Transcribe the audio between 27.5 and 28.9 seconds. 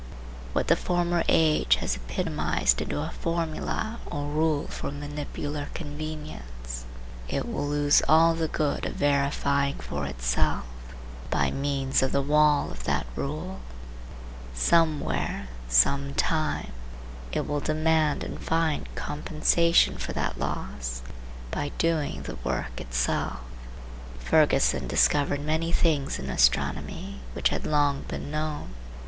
long been known.